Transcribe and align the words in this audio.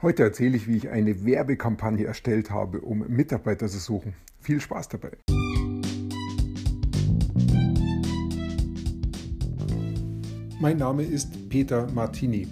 Heute 0.00 0.22
erzähle 0.22 0.56
ich, 0.56 0.68
wie 0.68 0.76
ich 0.76 0.90
eine 0.90 1.24
Werbekampagne 1.24 2.04
erstellt 2.04 2.52
habe, 2.52 2.82
um 2.82 3.04
Mitarbeiter 3.08 3.66
zu 3.66 3.78
suchen. 3.78 4.14
Viel 4.38 4.60
Spaß 4.60 4.90
dabei. 4.90 5.10
Mein 10.60 10.76
Name 10.76 11.02
ist 11.02 11.48
Peter 11.48 11.90
Martini. 11.90 12.46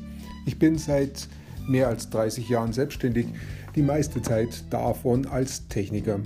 Ich 0.45 0.59
bin 0.59 0.77
seit 0.77 1.29
mehr 1.69 1.87
als 1.87 2.11
30 2.11 2.49
Jahren 2.49 2.73
selbstständig, 2.73 3.29
die 3.77 3.83
meiste 3.83 4.21
Zeit 4.23 4.65
davon 4.71 5.27
als 5.27 5.69
Techniker. 5.69 6.19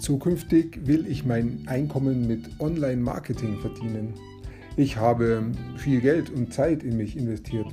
Zukünftig 0.00 0.88
will 0.88 1.06
ich 1.06 1.24
mein 1.24 1.62
Einkommen 1.66 2.26
mit 2.26 2.58
Online-Marketing 2.58 3.60
verdienen. 3.60 4.14
Ich 4.76 4.96
habe 4.96 5.52
viel 5.76 6.00
Geld 6.00 6.30
und 6.30 6.52
Zeit 6.52 6.82
in 6.82 6.96
mich 6.96 7.16
investiert 7.16 7.72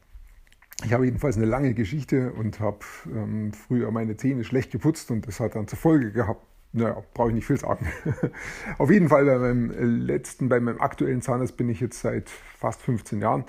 Ich 0.83 0.93
habe 0.93 1.05
jedenfalls 1.05 1.37
eine 1.37 1.45
lange 1.45 1.73
Geschichte 1.73 2.33
und 2.33 2.59
habe 2.59 2.79
ähm, 3.07 3.53
früher 3.53 3.91
meine 3.91 4.17
Zähne 4.17 4.43
schlecht 4.43 4.71
geputzt 4.71 5.11
und 5.11 5.27
das 5.27 5.39
hat 5.39 5.55
dann 5.55 5.67
zur 5.67 5.77
Folge 5.77 6.11
gehabt. 6.11 6.41
Naja, 6.73 7.03
brauche 7.13 7.29
ich 7.29 7.35
nicht 7.35 7.45
viel 7.45 7.57
sagen. 7.57 7.85
Auf 8.77 8.89
jeden 8.89 9.09
Fall 9.09 9.25
bei 9.25 9.37
meinem 9.37 9.71
letzten, 10.05 10.47
bei 10.47 10.59
meinem 10.59 10.79
aktuellen 10.79 11.21
Zahnarzt 11.21 11.57
bin 11.57 11.67
ich 11.69 11.81
jetzt 11.81 11.99
seit 11.99 12.29
fast 12.29 12.81
15 12.81 13.19
Jahren 13.19 13.43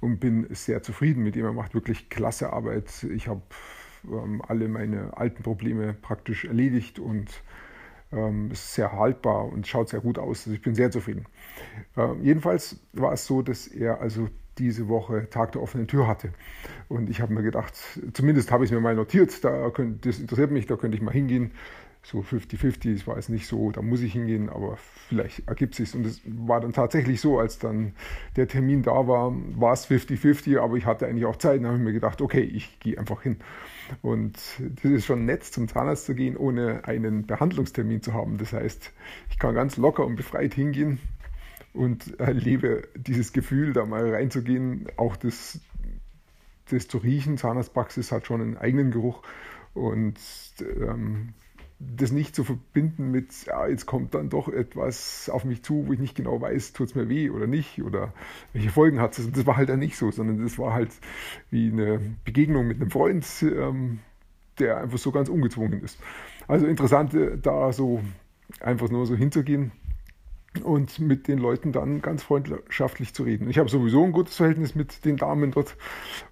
und 0.00 0.20
bin 0.20 0.46
sehr 0.50 0.82
zufrieden 0.82 1.24
mit 1.24 1.34
ihm. 1.34 1.44
Er 1.44 1.52
macht 1.52 1.74
wirklich 1.74 2.08
klasse 2.08 2.52
Arbeit. 2.52 3.04
Ich 3.12 3.26
habe 3.26 3.42
ähm, 4.04 4.42
alle 4.46 4.68
meine 4.68 5.16
alten 5.16 5.42
Probleme 5.42 5.92
praktisch 5.92 6.44
erledigt 6.44 7.00
und 7.00 7.42
ähm, 8.12 8.52
ist 8.52 8.74
sehr 8.74 8.92
haltbar 8.92 9.46
und 9.46 9.66
schaut 9.66 9.88
sehr 9.88 10.00
gut 10.00 10.18
aus. 10.18 10.46
Also 10.46 10.52
ich 10.52 10.62
bin 10.62 10.76
sehr 10.76 10.92
zufrieden. 10.92 11.26
Ähm, 11.96 12.22
jedenfalls 12.22 12.80
war 12.92 13.12
es 13.12 13.26
so, 13.26 13.42
dass 13.42 13.66
er 13.66 14.00
also 14.00 14.28
diese 14.58 14.88
Woche 14.88 15.28
Tag 15.30 15.52
der 15.52 15.62
offenen 15.62 15.86
Tür 15.86 16.06
hatte. 16.06 16.32
Und 16.88 17.10
ich 17.10 17.20
habe 17.20 17.32
mir 17.32 17.42
gedacht, 17.42 17.74
zumindest 18.12 18.50
habe 18.50 18.64
ich 18.64 18.70
es 18.70 18.74
mir 18.74 18.80
mal 18.80 18.94
notiert, 18.94 19.44
da 19.44 19.70
könnt, 19.70 20.04
das 20.06 20.18
interessiert 20.18 20.50
mich, 20.50 20.66
da 20.66 20.76
könnte 20.76 20.96
ich 20.96 21.02
mal 21.02 21.12
hingehen. 21.12 21.52
So 22.02 22.20
50-50, 22.20 22.94
es 22.94 23.06
war 23.06 23.16
jetzt 23.16 23.28
nicht 23.28 23.46
so, 23.46 23.70
da 23.70 23.82
muss 23.82 24.00
ich 24.00 24.12
hingehen, 24.12 24.48
aber 24.48 24.78
vielleicht 25.08 25.46
ergibt 25.48 25.78
es 25.78 25.90
sich. 25.90 25.94
Und 25.98 26.06
es 26.06 26.22
war 26.24 26.60
dann 26.60 26.72
tatsächlich 26.72 27.20
so, 27.20 27.38
als 27.38 27.58
dann 27.58 27.92
der 28.36 28.46
Termin 28.46 28.82
da 28.82 29.06
war, 29.06 29.34
war 29.56 29.72
es 29.72 29.86
50-50, 29.90 30.58
aber 30.58 30.76
ich 30.76 30.86
hatte 30.86 31.06
eigentlich 31.06 31.26
auch 31.26 31.36
Zeit. 31.36 31.58
Dann 31.58 31.66
habe 31.66 31.76
ich 31.76 31.82
mir 31.82 31.92
gedacht, 31.92 32.22
okay, 32.22 32.40
ich 32.40 32.80
gehe 32.80 32.98
einfach 32.98 33.22
hin. 33.22 33.38
Und 34.00 34.38
das 34.82 34.90
ist 34.90 35.06
schon 35.06 35.26
nett, 35.26 35.44
zum 35.44 35.68
Zahnarzt 35.68 36.06
zu 36.06 36.14
gehen, 36.14 36.36
ohne 36.36 36.84
einen 36.84 37.26
Behandlungstermin 37.26 38.00
zu 38.00 38.14
haben. 38.14 38.38
Das 38.38 38.52
heißt, 38.52 38.92
ich 39.30 39.38
kann 39.38 39.54
ganz 39.54 39.76
locker 39.76 40.06
und 40.06 40.16
befreit 40.16 40.54
hingehen 40.54 41.00
und 41.78 42.18
erlebe 42.18 42.88
dieses 42.96 43.32
Gefühl, 43.32 43.72
da 43.72 43.86
mal 43.86 44.10
reinzugehen. 44.10 44.86
Auch 44.96 45.16
das, 45.16 45.60
das 46.70 46.88
zu 46.88 46.98
riechen, 46.98 47.38
Zahnarztpraxis 47.38 48.10
hat 48.10 48.26
schon 48.26 48.40
einen 48.40 48.56
eigenen 48.56 48.90
Geruch 48.90 49.22
und 49.74 50.18
ähm, 50.60 51.34
das 51.78 52.10
nicht 52.10 52.34
zu 52.34 52.42
verbinden 52.42 53.12
mit, 53.12 53.46
ja, 53.46 53.68
jetzt 53.68 53.86
kommt 53.86 54.12
dann 54.14 54.28
doch 54.28 54.48
etwas 54.48 55.30
auf 55.32 55.44
mich 55.44 55.62
zu, 55.62 55.86
wo 55.86 55.92
ich 55.92 56.00
nicht 56.00 56.16
genau 56.16 56.40
weiß, 56.40 56.72
tut 56.72 56.88
es 56.88 56.94
mir 56.96 57.08
weh 57.08 57.30
oder 57.30 57.46
nicht 57.46 57.80
oder 57.80 58.12
welche 58.52 58.70
Folgen 58.70 59.00
hat 59.00 59.16
es. 59.16 59.30
Das 59.30 59.46
war 59.46 59.56
halt 59.56 59.68
dann 59.68 59.78
nicht 59.78 59.96
so, 59.96 60.10
sondern 60.10 60.42
das 60.42 60.58
war 60.58 60.72
halt 60.72 60.90
wie 61.50 61.70
eine 61.70 62.00
Begegnung 62.24 62.66
mit 62.66 62.80
einem 62.80 62.90
Freund, 62.90 63.24
ähm, 63.42 64.00
der 64.58 64.78
einfach 64.78 64.98
so 64.98 65.12
ganz 65.12 65.28
ungezwungen 65.28 65.84
ist. 65.84 66.00
Also 66.48 66.66
interessant, 66.66 67.14
äh, 67.14 67.38
da 67.38 67.72
so 67.72 68.00
einfach 68.58 68.90
nur 68.90 69.06
so 69.06 69.14
hinzugehen 69.14 69.70
und 70.62 70.98
mit 70.98 71.28
den 71.28 71.38
Leuten 71.38 71.72
dann 71.72 72.02
ganz 72.02 72.22
freundschaftlich 72.22 73.14
zu 73.14 73.22
reden. 73.22 73.48
Ich 73.50 73.58
habe 73.58 73.68
sowieso 73.68 74.04
ein 74.04 74.12
gutes 74.12 74.36
Verhältnis 74.36 74.74
mit 74.74 75.04
den 75.04 75.16
Damen 75.16 75.50
dort 75.50 75.76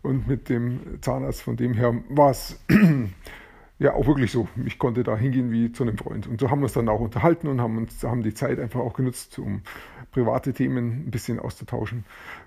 und 0.03 0.27
mit 0.27 0.49
dem 0.49 0.99
Zahnarzt. 1.01 1.43
Von 1.43 1.57
dem 1.57 1.75
her 1.75 1.95
war 2.09 2.31
es 2.31 2.59
ja 3.79 3.95
auch 3.95 4.07
wirklich 4.07 4.33
so. 4.33 4.49
Ich 4.65 4.79
konnte 4.79 5.03
da 5.03 5.17
hingehen 5.17 5.53
wie 5.53 5.71
zu 5.71 5.83
einem 5.83 5.99
Freund. 5.99 6.27
Und 6.27 6.41
so 6.41 6.51
haben 6.51 6.61
wir 6.61 6.65
uns 6.65 6.73
dann 6.73 6.89
auch 6.89 7.01
unterhalten 7.01 7.49
und 7.49 7.61
haben 7.61 7.77
uns 7.77 8.03
haben 8.03 8.23
die 8.23 8.35
Zeit 8.35 8.59
einfach 8.59 8.81
auch 8.81 8.95
genutzt, 8.95 9.39
um 9.39 9.63
private 10.13 10.53
Themen 10.53 11.07
ein 11.07 11.11
bisschen 11.11 11.39
auszutauschen 11.39 12.05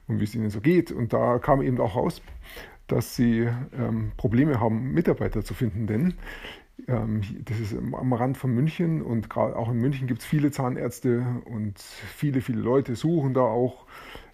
und 0.08 0.20
wie 0.20 0.24
es 0.24 0.36
ihnen 0.36 0.50
so 0.50 0.62
geht. 0.62 0.92
Und 0.92 1.14
da 1.14 1.38
kam 1.40 1.62
eben 1.62 1.80
auch 1.80 1.96
raus, 1.96 2.22
dass 2.88 3.16
sie 3.16 3.48
ähm, 3.78 4.12
Probleme 4.18 4.60
haben, 4.60 4.92
Mitarbeiter 4.92 5.44
zu 5.44 5.54
finden, 5.54 5.86
denn 5.86 6.16
das 6.90 7.60
ist 7.60 7.76
am 7.76 8.14
Rand 8.14 8.38
von 8.38 8.52
München 8.52 9.02
und 9.02 9.30
gerade 9.30 9.56
auch 9.56 9.70
in 9.70 9.78
München 9.78 10.08
gibt 10.08 10.22
es 10.22 10.26
viele 10.26 10.50
Zahnärzte 10.50 11.24
und 11.46 11.78
viele, 11.80 12.42
viele 12.42 12.62
Leute 12.62 12.96
suchen 12.96 13.34
da 13.34 13.42
auch 13.42 13.86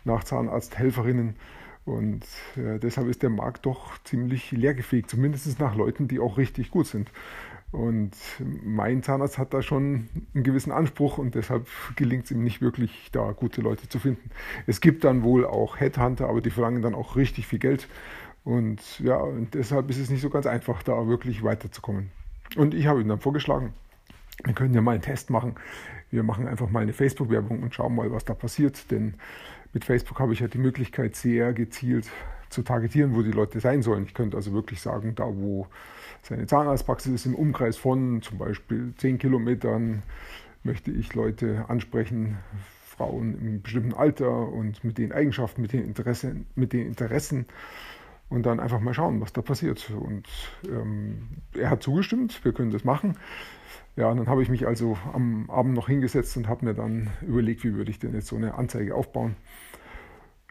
nach 0.06 0.24
Zahnarzthelferinnen. 0.24 1.36
Und 1.84 2.24
äh, 2.56 2.80
deshalb 2.80 3.08
ist 3.10 3.22
der 3.24 3.30
Markt 3.30 3.66
doch 3.66 4.02
ziemlich 4.04 4.52
leergefegt, 4.52 5.10
zumindest 5.10 5.60
nach 5.60 5.76
Leuten, 5.76 6.08
die 6.08 6.20
auch 6.20 6.38
richtig 6.38 6.72
gut 6.72 6.88
sind. 6.88 7.12
Und 7.72 8.16
mein 8.64 9.04
Zahnarzt 9.04 9.38
hat 9.38 9.54
da 9.54 9.62
schon 9.62 10.08
einen 10.34 10.44
gewissen 10.44 10.72
Anspruch 10.72 11.18
und 11.18 11.36
deshalb 11.36 11.68
gelingt 11.96 12.26
es 12.26 12.32
ihm 12.32 12.42
nicht 12.44 12.62
wirklich, 12.62 13.10
da 13.12 13.34
gute 13.34 13.62
Leute 13.62 13.90
zu 13.90 14.00
finden. 14.00 14.30
Es 14.66 14.80
gibt 14.82 15.04
dann 15.04 15.24
wohl 15.24 15.46
auch 15.46 15.80
Headhunter, 15.80 16.30
aber 16.30 16.42
die 16.42 16.52
verlangen 16.52 16.82
dann 16.82 16.96
auch 16.96 17.18
richtig 17.18 17.48
viel 17.48 17.60
Geld. 17.60 17.88
Und 18.46 19.00
ja, 19.02 19.18
und 19.18 19.54
deshalb 19.56 19.90
ist 19.90 20.00
es 20.00 20.10
nicht 20.10 20.22
so 20.22 20.30
ganz 20.30 20.46
einfach, 20.46 20.84
da 20.84 21.08
wirklich 21.08 21.44
weiterzukommen. 21.44 22.12
Und 22.56 22.74
ich 22.74 22.88
habe 22.88 23.02
ihm 23.02 23.08
dann 23.08 23.20
vorgeschlagen, 23.20 23.74
wir 24.44 24.54
können 24.54 24.74
ja 24.74 24.82
mal 24.82 24.92
einen 24.92 25.02
Test 25.02 25.30
machen. 25.30 25.56
Wir 26.12 26.24
machen 26.24 26.48
einfach 26.48 26.70
mal 26.70 26.82
eine 26.82 26.94
Facebook-Werbung 26.94 27.64
und 27.64 27.74
schauen 27.74 27.96
mal, 27.96 28.12
was 28.12 28.26
da 28.26 28.34
passiert. 28.34 28.92
Denn 28.92 29.16
mit 29.74 29.86
Facebook 29.86 30.20
habe 30.20 30.34
ich 30.34 30.40
ja 30.40 30.48
die 30.48 30.58
Möglichkeit, 30.58 31.16
sehr 31.16 31.54
gezielt 31.54 32.10
zu 32.50 32.62
targetieren, 32.62 33.16
wo 33.16 33.22
die 33.22 33.32
Leute 33.32 33.60
sein 33.60 33.82
sollen. 33.82 34.06
Ich 34.06 34.14
könnte 34.14 34.38
also 34.38 34.54
wirklich 34.54 34.82
sagen, 34.82 35.16
da 35.16 35.26
wo 35.26 35.68
seine 36.22 36.48
Zahnarztpraxis 36.48 37.14
ist, 37.14 37.26
im 37.26 37.36
Umkreis 37.36 37.78
von 37.78 38.22
zum 38.22 38.38
Beispiel 38.38 38.94
10 38.98 39.18
Kilometern, 39.18 40.04
möchte 40.64 40.92
ich 40.92 41.14
Leute 41.14 41.66
ansprechen, 41.68 42.38
Frauen 42.88 43.38
im 43.40 43.62
bestimmten 43.62 43.94
Alter 43.94 44.48
und 44.48 44.84
mit 44.84 44.98
den 44.98 45.12
Eigenschaften, 45.12 45.62
mit 45.62 45.74
den 45.74 45.84
Interessen, 45.84 46.48
mit 46.56 46.74
den 46.74 46.88
Interessen 46.88 47.46
und 48.30 48.46
dann 48.46 48.60
einfach 48.60 48.80
mal 48.80 48.94
schauen, 48.94 49.22
was 49.22 49.34
da 49.34 49.42
passiert. 49.42 49.90
Und 49.92 50.28
ähm, 50.68 51.28
er 51.54 51.70
hat 51.70 51.84
zugestimmt, 51.84 52.44
wir 52.44 52.54
können 52.54 52.72
das 52.72 52.84
machen. 52.84 53.18
Ja, 53.96 54.10
und 54.10 54.18
dann 54.18 54.28
habe 54.28 54.44
ich 54.44 54.50
mich 54.50 54.68
also 54.68 54.98
am 55.14 55.50
Abend 55.50 55.74
noch 55.74 55.88
hingesetzt 55.88 56.36
und 56.36 56.48
habe 56.48 56.66
mir 56.66 56.74
dann 56.74 57.10
überlegt, 57.22 57.64
wie 57.64 57.76
würde 57.76 57.92
ich 57.92 58.00
denn 58.00 58.14
jetzt 58.14 58.28
so 58.28 58.36
eine 58.36 58.56
Anzeige 58.56 58.94
aufbauen. 58.94 59.36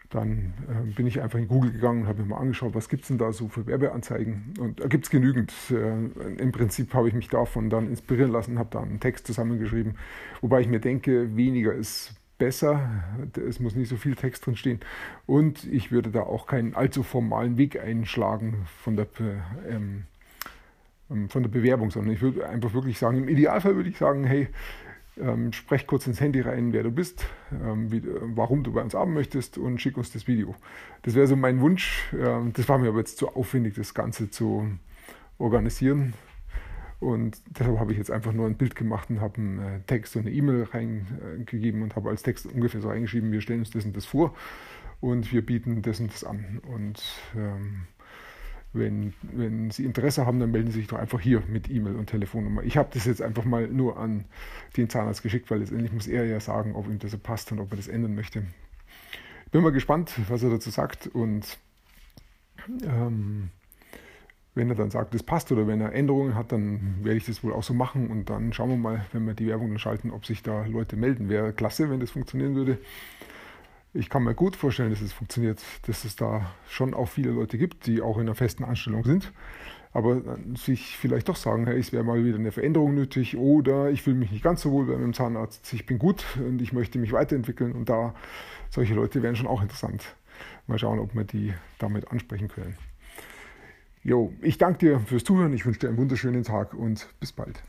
Dann 0.09 0.53
äh, 0.67 0.91
bin 0.93 1.05
ich 1.07 1.21
einfach 1.21 1.37
in 1.37 1.47
Google 1.47 1.71
gegangen 1.71 2.03
und 2.03 2.07
habe 2.07 2.21
mir 2.21 2.29
mal 2.29 2.37
angeschaut, 2.37 2.73
was 2.73 2.89
gibt 2.89 3.03
es 3.03 3.09
denn 3.09 3.17
da 3.17 3.33
so 3.33 3.47
für 3.49 3.67
Werbeanzeigen. 3.67 4.53
Und 4.59 4.79
da 4.79 4.87
gibt 4.87 5.05
es 5.05 5.09
genügend. 5.09 5.53
Äh, 5.69 6.41
Im 6.41 6.51
Prinzip 6.51 6.93
habe 6.93 7.07
ich 7.07 7.13
mich 7.13 7.27
davon 7.27 7.69
dann 7.69 7.87
inspirieren 7.87 8.31
lassen, 8.31 8.57
habe 8.57 8.69
da 8.71 8.81
einen 8.81 8.99
Text 8.99 9.27
zusammengeschrieben, 9.27 9.97
wobei 10.41 10.61
ich 10.61 10.67
mir 10.67 10.79
denke, 10.79 11.35
weniger 11.35 11.73
ist 11.73 12.15
besser. 12.37 13.03
Es 13.47 13.59
muss 13.59 13.75
nicht 13.75 13.89
so 13.89 13.97
viel 13.97 14.15
Text 14.15 14.45
drin 14.45 14.55
stehen. 14.55 14.79
Und 15.25 15.63
ich 15.65 15.91
würde 15.91 16.09
da 16.11 16.21
auch 16.21 16.47
keinen 16.47 16.75
allzu 16.75 17.03
formalen 17.03 17.57
Weg 17.57 17.79
einschlagen 17.79 18.65
von 18.81 18.95
der, 18.95 19.07
ähm, 19.67 20.03
ähm, 21.09 21.29
von 21.29 21.43
der 21.43 21.49
Bewerbung, 21.49 21.91
sondern 21.91 22.13
ich 22.13 22.21
würde 22.21 22.47
einfach 22.47 22.73
wirklich 22.73 22.99
sagen, 22.99 23.17
im 23.17 23.29
Idealfall 23.29 23.75
würde 23.75 23.89
ich 23.89 23.97
sagen, 23.97 24.23
hey, 24.25 24.47
ähm, 25.17 25.53
sprech 25.53 25.87
kurz 25.87 26.07
ins 26.07 26.19
Handy 26.19 26.41
rein, 26.41 26.73
wer 26.73 26.83
du 26.83 26.91
bist, 26.91 27.25
ähm, 27.51 27.91
wie, 27.91 28.03
warum 28.35 28.63
du 28.63 28.73
bei 28.73 28.81
uns 28.81 28.95
arbeiten 28.95 29.13
möchtest 29.13 29.57
und 29.57 29.81
schick 29.81 29.97
uns 29.97 30.11
das 30.11 30.27
Video. 30.27 30.55
Das 31.03 31.15
wäre 31.15 31.27
so 31.27 31.35
mein 31.35 31.61
Wunsch. 31.61 32.11
Ähm, 32.13 32.51
das 32.53 32.67
war 32.67 32.77
mir 32.77 32.89
aber 32.89 32.99
jetzt 32.99 33.17
zu 33.17 33.29
aufwendig, 33.29 33.75
das 33.75 33.93
Ganze 33.93 34.29
zu 34.29 34.69
organisieren. 35.37 36.13
Und 36.99 37.37
deshalb 37.47 37.79
habe 37.79 37.91
ich 37.91 37.97
jetzt 37.97 38.11
einfach 38.11 38.31
nur 38.31 38.47
ein 38.47 38.55
Bild 38.55 38.75
gemacht 38.75 39.09
und 39.09 39.21
habe 39.21 39.37
einen 39.37 39.59
äh, 39.59 39.79
Text 39.81 40.15
und 40.15 40.21
eine 40.21 40.31
E-Mail 40.31 40.63
reingegeben 40.63 41.81
und 41.81 41.95
habe 41.95 42.09
als 42.09 42.23
Text 42.23 42.45
ungefähr 42.45 42.81
so 42.81 42.89
reingeschrieben, 42.89 43.31
wir 43.31 43.41
stellen 43.41 43.59
uns 43.59 43.71
das 43.71 43.85
und 43.85 43.95
das 43.95 44.05
vor 44.05 44.33
und 45.01 45.31
wir 45.31 45.45
bieten 45.45 45.81
das 45.81 45.99
und 45.99 46.13
das 46.13 46.23
an. 46.23 46.61
Und 46.67 47.03
ähm, 47.35 47.87
wenn, 48.73 49.13
wenn 49.21 49.71
Sie 49.71 49.85
Interesse 49.85 50.25
haben, 50.25 50.39
dann 50.39 50.51
melden 50.51 50.71
Sie 50.71 50.79
sich 50.79 50.87
doch 50.87 50.97
einfach 50.97 51.19
hier 51.19 51.43
mit 51.47 51.69
E-Mail 51.69 51.95
und 51.95 52.07
Telefonnummer. 52.07 52.63
Ich 52.63 52.77
habe 52.77 52.89
das 52.93 53.05
jetzt 53.05 53.21
einfach 53.21 53.45
mal 53.45 53.67
nur 53.67 53.97
an 53.97 54.25
den 54.77 54.89
Zahnarzt 54.89 55.23
geschickt, 55.23 55.49
weil 55.49 55.59
letztendlich 55.59 55.91
muss 55.91 56.07
er 56.07 56.25
ja 56.25 56.39
sagen, 56.39 56.75
ob 56.75 56.87
ihm 56.87 56.99
das 56.99 57.11
so 57.11 57.17
passt 57.17 57.51
und 57.51 57.59
ob 57.59 57.71
er 57.71 57.77
das 57.77 57.87
ändern 57.87 58.15
möchte. 58.15 58.43
Ich 59.45 59.51
bin 59.51 59.63
mal 59.63 59.71
gespannt, 59.71 60.13
was 60.27 60.43
er 60.43 60.49
dazu 60.49 60.69
sagt 60.69 61.07
und 61.07 61.57
ähm, 62.83 63.49
wenn 64.55 64.69
er 64.69 64.75
dann 64.75 64.89
sagt, 64.89 65.13
das 65.13 65.21
passt 65.21 65.51
oder 65.51 65.67
wenn 65.67 65.81
er 65.81 65.93
Änderungen 65.93 66.33
hat, 66.33 66.51
dann 66.51 66.95
werde 67.03 67.17
ich 67.17 67.25
das 67.25 67.43
wohl 67.43 67.53
auch 67.53 67.63
so 67.63 67.73
machen 67.73 68.09
und 68.09 68.29
dann 68.29 68.53
schauen 68.53 68.69
wir 68.69 68.77
mal, 68.77 69.05
wenn 69.11 69.25
wir 69.27 69.33
die 69.33 69.47
Werbung 69.47 69.69
dann 69.69 69.79
schalten, 69.79 70.11
ob 70.11 70.25
sich 70.25 70.41
da 70.41 70.65
Leute 70.65 70.95
melden. 70.95 71.29
Wäre 71.29 71.53
klasse, 71.53 71.89
wenn 71.89 71.99
das 71.99 72.11
funktionieren 72.11 72.55
würde. 72.55 72.79
Ich 73.93 74.09
kann 74.09 74.23
mir 74.23 74.33
gut 74.33 74.55
vorstellen, 74.55 74.89
dass 74.89 75.01
es 75.01 75.13
funktioniert, 75.13 75.61
dass 75.87 76.05
es 76.05 76.15
da 76.15 76.51
schon 76.67 76.93
auch 76.93 77.07
viele 77.07 77.31
Leute 77.31 77.57
gibt, 77.57 77.85
die 77.85 78.01
auch 78.01 78.15
in 78.17 78.23
einer 78.23 78.35
festen 78.35 78.63
Anstellung 78.63 79.03
sind, 79.03 79.31
aber 79.93 80.21
sich 80.55 80.97
vielleicht 80.97 81.29
doch 81.29 81.37
sagen, 81.37 81.65
hey, 81.65 81.79
es 81.79 81.93
wäre 81.93 82.03
mal 82.03 82.23
wieder 82.23 82.37
eine 82.37 82.51
Veränderung 82.51 82.95
nötig 82.95 83.37
oder 83.37 83.89
ich 83.89 84.01
fühle 84.01 84.17
mich 84.17 84.31
nicht 84.31 84.43
ganz 84.43 84.61
so 84.61 84.71
wohl 84.71 84.85
bei 84.85 84.97
meinem 84.97 85.13
Zahnarzt, 85.13 85.71
ich 85.73 85.85
bin 85.85 85.99
gut 85.99 86.25
und 86.37 86.61
ich 86.61 86.73
möchte 86.73 86.97
mich 86.99 87.13
weiterentwickeln 87.13 87.73
und 87.73 87.87
da 87.87 88.13
solche 88.69 88.93
Leute 88.93 89.21
wären 89.21 89.37
schon 89.37 89.47
auch 89.47 89.61
interessant. 89.61 90.15
Mal 90.67 90.79
schauen, 90.79 90.99
ob 90.99 91.15
wir 91.15 91.23
die 91.23 91.53
damit 91.79 92.11
ansprechen 92.11 92.49
können. 92.49 92.75
Jo, 94.07 94.31
ich 94.43 94.59
danke 94.59 94.77
dir 94.77 94.99
fürs 94.99 95.23
Zuhören, 95.23 95.51
ich 95.51 95.65
wünsche 95.65 95.79
dir 95.79 95.87
einen 95.87 95.97
wunderschönen 95.97 96.43
Tag 96.43 96.75
und 96.75 97.07
bis 97.19 97.31
bald. 97.31 97.63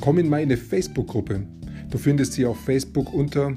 Komm 0.00 0.18
in 0.18 0.28
meine 0.28 0.56
Facebook-Gruppe. 0.56 1.48
Du 1.90 1.98
findest 1.98 2.34
sie 2.34 2.46
auf 2.46 2.60
Facebook 2.60 3.12
unter 3.12 3.56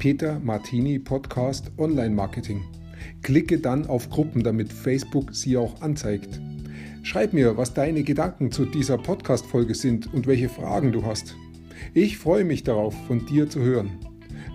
Peter 0.00 0.40
Martini 0.40 0.98
Podcast 0.98 1.70
Online 1.78 2.16
Marketing. 2.16 2.64
Klicke 3.22 3.60
dann 3.60 3.86
auf 3.86 4.10
Gruppen, 4.10 4.42
damit 4.42 4.72
Facebook 4.72 5.36
sie 5.36 5.56
auch 5.56 5.80
anzeigt. 5.80 6.40
Schreib 7.04 7.32
mir, 7.32 7.56
was 7.56 7.74
deine 7.74 8.02
Gedanken 8.02 8.50
zu 8.50 8.64
dieser 8.64 8.98
Podcast-Folge 8.98 9.76
sind 9.76 10.12
und 10.12 10.26
welche 10.26 10.48
Fragen 10.48 10.90
du 10.90 11.06
hast. 11.06 11.36
Ich 11.94 12.18
freue 12.18 12.42
mich 12.44 12.64
darauf, 12.64 12.92
von 13.06 13.24
dir 13.24 13.48
zu 13.48 13.60
hören. 13.60 14.07